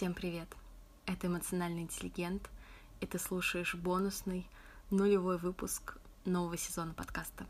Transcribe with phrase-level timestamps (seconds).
[0.00, 0.48] Всем привет!
[1.04, 2.48] Это эмоциональный интеллигент,
[3.02, 4.48] и ты слушаешь бонусный
[4.88, 7.44] нулевой выпуск нового сезона подкаста.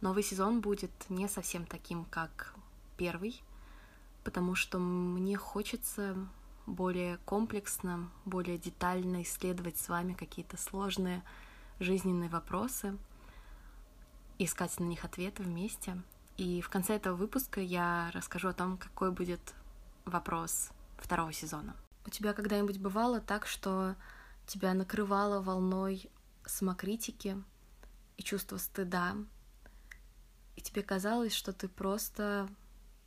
[0.00, 2.52] Новый сезон будет не совсем таким, как
[2.96, 3.40] первый,
[4.24, 6.16] потому что мне хочется
[6.66, 11.22] более комплексно, более детально исследовать с вами какие-то сложные
[11.78, 12.98] жизненные вопросы,
[14.38, 15.96] искать на них ответы вместе.
[16.38, 19.54] И в конце этого выпуска я расскажу о том, какой будет
[20.06, 21.76] вопрос второго сезона.
[22.06, 23.94] У тебя когда-нибудь бывало так, что
[24.46, 26.10] тебя накрывало волной
[26.44, 27.42] самокритики
[28.16, 29.16] и чувства стыда,
[30.56, 32.48] и тебе казалось, что ты просто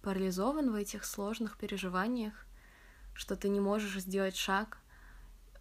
[0.01, 2.45] парализован в этих сложных переживаниях,
[3.13, 4.79] что ты не можешь сделать шаг,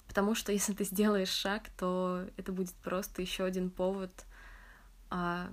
[0.07, 4.13] потому что если ты сделаешь шаг, то это будет просто еще один повод
[5.11, 5.51] а,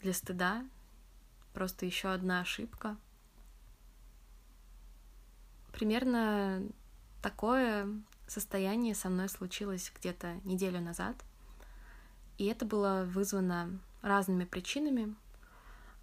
[0.00, 0.64] для стыда,
[1.52, 2.96] просто еще одна ошибка—
[5.72, 6.62] Примерно
[7.22, 7.88] такое
[8.26, 11.16] состояние со мной случилось где-то неделю назад.
[12.36, 15.14] И это было вызвано разными причинами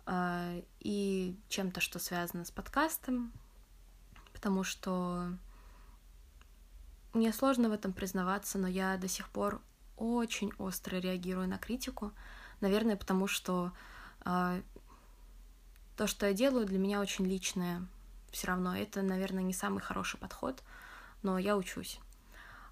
[0.06, 3.32] э, и чем-то, что связано с подкастом,
[4.34, 5.30] потому что
[7.14, 9.62] мне сложно в этом признаваться, но я до сих пор
[9.96, 12.12] очень остро реагирую на критику.
[12.60, 13.72] Наверное, потому что
[14.26, 14.62] э,
[15.96, 17.88] то, что я делаю, для меня очень личное
[18.36, 18.76] все равно.
[18.76, 20.62] Это, наверное, не самый хороший подход,
[21.24, 22.00] но я учусь.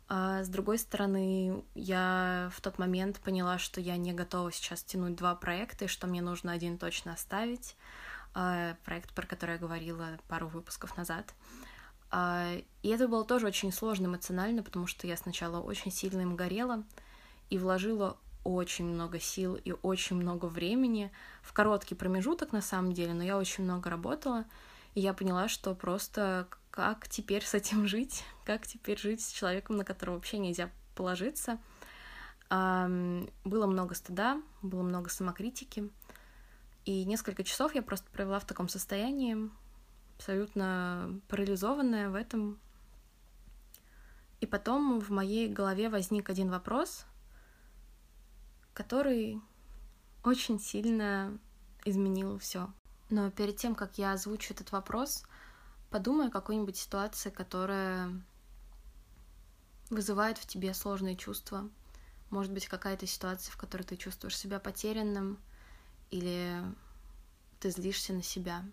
[0.09, 5.15] А с другой стороны, я в тот момент поняла, что я не готова сейчас тянуть
[5.15, 7.75] два проекта, и что мне нужно один точно оставить.
[8.35, 11.33] А, проект, про который я говорила пару выпусков назад.
[12.11, 16.35] А, и это было тоже очень сложно эмоционально, потому что я сначала очень сильно им
[16.35, 16.83] горела
[17.49, 21.11] и вложила очень много сил и очень много времени
[21.41, 24.45] в короткий промежуток на самом деле, но я очень много работала,
[24.95, 29.77] и я поняла, что просто как теперь с этим жить, как теперь жить с человеком,
[29.77, 31.59] на которого вообще нельзя положиться.
[32.49, 35.89] Было много стыда, было много самокритики.
[36.85, 39.49] И несколько часов я просто провела в таком состоянии,
[40.17, 42.59] абсолютно парализованная в этом.
[44.41, 47.05] И потом в моей голове возник один вопрос,
[48.73, 49.41] который
[50.23, 51.39] очень сильно
[51.85, 52.69] изменил все.
[53.13, 55.23] Но перед тем, как я озвучу этот вопрос,
[55.91, 58.09] подумай о какой-нибудь ситуации, которая
[59.91, 61.69] вызывает в тебе сложные чувства.
[62.31, 65.37] Может быть, какая-то ситуация, в которой ты чувствуешь себя потерянным,
[66.09, 66.59] или
[67.59, 68.65] ты злишься на себя,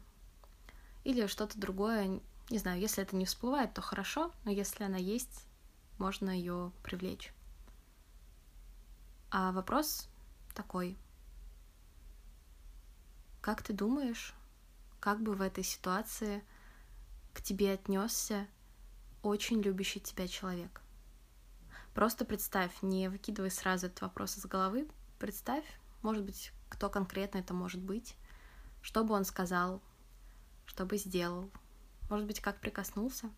[1.04, 2.22] или что-то другое.
[2.48, 5.44] Не знаю, если это не всплывает, то хорошо, но если она есть,
[5.98, 7.34] можно ее привлечь.
[9.30, 10.08] А вопрос
[10.54, 10.96] такой—
[13.40, 14.34] как ты думаешь,
[15.00, 16.44] как бы в этой ситуации
[17.32, 18.46] к тебе отнесся
[19.22, 20.82] очень любящий тебя человек?
[21.94, 25.64] Просто представь, не выкидывай сразу этот вопрос из головы, представь,
[26.02, 28.14] может быть, кто конкретно это может быть,
[28.80, 29.82] что бы он сказал,
[30.66, 31.50] что бы сделал,
[32.08, 33.30] может быть, как прикоснулся.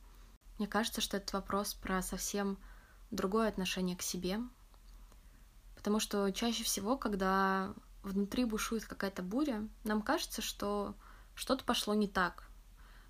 [0.58, 2.58] Мне кажется, что этот вопрос про совсем
[3.10, 4.38] другое отношение к себе,
[5.76, 10.94] потому что чаще всего, когда внутри бушует какая-то буря, нам кажется, что
[11.34, 12.44] что-то пошло не так.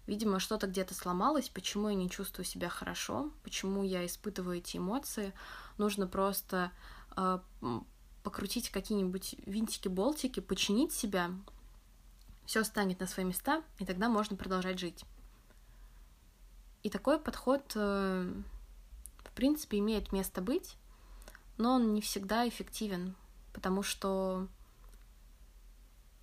[0.07, 5.33] Видимо, что-то где-то сломалось, почему я не чувствую себя хорошо, почему я испытываю эти эмоции.
[5.79, 6.73] Нужно просто
[7.17, 7.39] э,
[8.23, 11.31] покрутить какие-нибудь винтики-болтики, починить себя,
[12.47, 15.05] все станет на свои места, и тогда можно продолжать жить.
[16.83, 18.33] И такой подход, э,
[19.19, 20.77] в принципе, имеет место быть,
[21.59, 23.15] но он не всегда эффективен,
[23.53, 24.49] потому что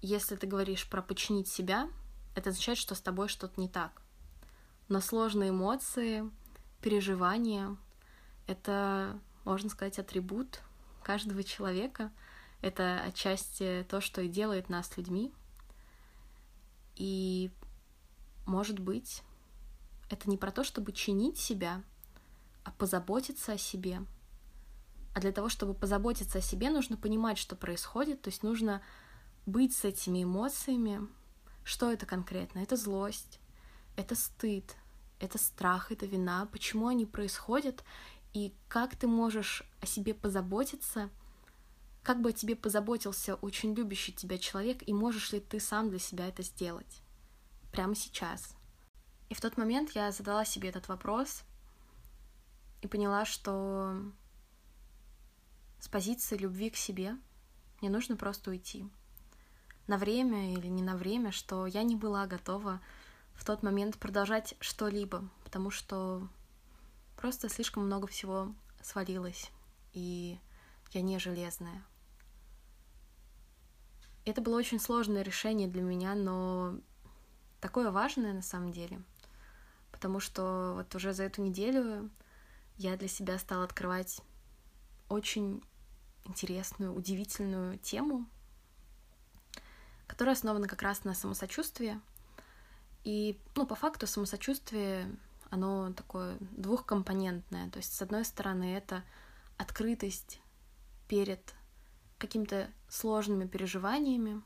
[0.01, 1.89] если ты говоришь про починить себя,
[2.35, 4.01] это означает, что с тобой что-то не так.
[4.87, 6.29] Но сложные эмоции,
[6.81, 7.75] переживания—
[8.47, 10.61] это, можно сказать, атрибут
[11.03, 12.11] каждого человека.
[12.61, 15.33] Это отчасти то, что и делает нас людьми.
[16.95, 17.51] И,
[18.45, 19.23] может быть,
[20.09, 21.83] это не про то, чтобы чинить себя,
[22.63, 24.01] а позаботиться о себе.
[25.13, 28.81] А для того, чтобы позаботиться о себе, нужно понимать, что происходит, то есть нужно
[29.49, 31.07] быть с этими эмоциями.
[31.63, 32.59] Что это конкретно?
[32.59, 33.39] Это злость,
[33.95, 34.75] это стыд,
[35.19, 36.47] это страх, это вина.
[36.51, 37.83] Почему они происходят?
[38.33, 41.09] И как ты можешь о себе позаботиться?
[42.03, 45.99] Как бы о тебе позаботился очень любящий тебя человек, и можешь ли ты сам для
[45.99, 47.01] себя это сделать?
[47.71, 48.55] Прямо сейчас.
[49.29, 51.43] И в тот момент я задала себе этот вопрос
[52.81, 54.01] и поняла, что
[55.79, 57.17] с позиции любви к себе
[57.81, 58.89] мне нужно просто уйти
[59.89, 62.79] на время или не на время, что я не была готова
[63.33, 66.27] в тот момент продолжать что-либо, потому что
[67.17, 69.51] просто слишком много всего свалилось,
[69.93, 70.39] и
[70.91, 71.83] я не железная.
[74.25, 76.75] Это было очень сложное решение для меня, но
[77.59, 79.01] такое важное на самом деле,
[79.91, 82.11] потому что вот уже за эту неделю
[82.77, 84.21] я для себя стала открывать
[85.09, 85.63] очень
[86.25, 88.27] интересную, удивительную тему,
[90.19, 91.97] которая основана как раз на самосочувствии.
[93.05, 95.09] И, ну, по факту самосочувствие,
[95.49, 97.69] оно такое двухкомпонентное.
[97.69, 99.05] То есть, с одной стороны, это
[99.55, 100.41] открытость
[101.07, 101.39] перед
[102.17, 104.41] какими-то сложными переживаниями,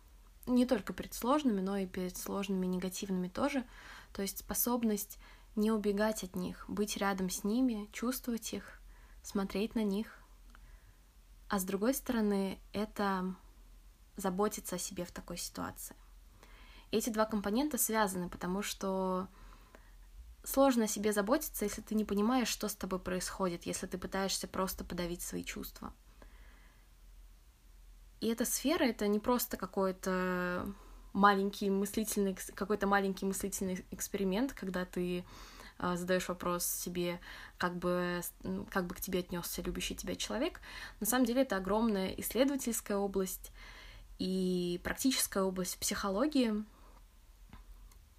[0.46, 3.66] не только перед сложными, но и перед сложными негативными тоже.
[4.12, 5.18] То есть способность
[5.56, 8.80] не убегать от них, быть рядом с ними, чувствовать их,
[9.24, 10.20] смотреть на них.
[11.50, 13.34] А с другой стороны, это
[14.16, 15.96] заботиться о себе в такой ситуации.
[16.92, 19.28] Эти два компонента связаны, потому что
[20.44, 24.48] сложно о себе заботиться, если ты не понимаешь, что с тобой происходит, если ты пытаешься
[24.48, 25.94] просто подавить свои чувства.
[28.20, 30.72] И эта сфера— это не просто какой-то
[31.14, 35.26] маленький мыслительный, какой-то маленький мыслительный эксперимент, когда ты
[35.80, 37.20] э, задаешь вопрос себе,
[37.58, 38.22] как бы,
[38.72, 40.62] как бы к тебе отнесся любящий тебя человек.
[41.00, 43.52] На самом деле это огромная исследовательская область
[44.20, 46.64] и практическая область психологии.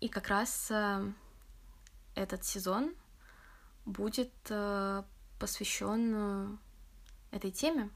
[0.01, 1.13] И как раз э,
[2.15, 2.95] этот сезон
[3.87, 5.03] будет э,
[5.39, 6.59] посвящен
[7.31, 7.91] этой теме.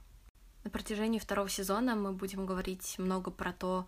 [0.65, 3.87] На протяжении второго сезона мы будем говорить много про то,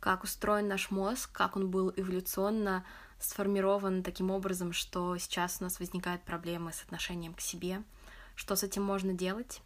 [0.00, 2.84] как устроен наш мозг, как он был эволюционно
[3.18, 7.82] сформирован таким образом, что сейчас у нас возникают проблемы с отношением к себе,
[8.34, 9.60] что с этим можно делать.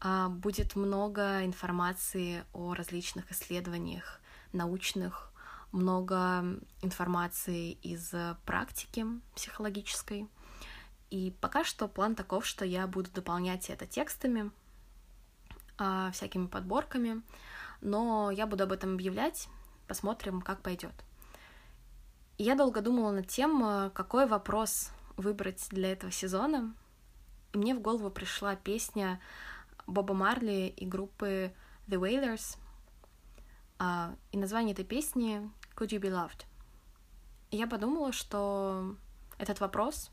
[0.00, 4.20] А, будет много информации о различных исследованиях
[4.52, 5.30] научных,
[5.72, 6.44] много
[6.82, 8.12] информации из
[8.44, 9.06] практики
[9.36, 10.28] психологической.
[11.10, 14.50] И пока что план таков, что я буду дополнять это текстами,
[15.76, 17.22] а, всякими подборками,
[17.80, 19.48] но я буду об этом объявлять,
[19.86, 20.92] посмотрим, как пойдет.
[22.38, 26.74] Я долго думала над тем, а, какой вопрос выбрать для этого сезона,
[27.52, 29.20] и мне в голову пришла песня
[29.90, 31.52] Боба Марли и группы
[31.86, 32.56] The Wailers,
[33.78, 36.44] а, и название этой песни Could You Be Loved?
[37.50, 38.96] И я подумала, что
[39.38, 40.10] этот вопрос,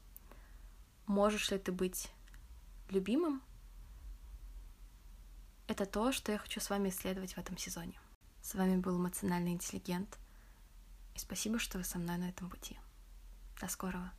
[1.06, 2.12] можешь ли ты быть
[2.89, 3.41] любимым,
[5.68, 8.00] это то, что я хочу с вами исследовать в этом сезоне.
[8.41, 10.18] С вами был эмоциональный интеллигент.
[11.13, 12.77] И спасибо, что вы со мной на этом пути.
[13.59, 14.12] До скорого.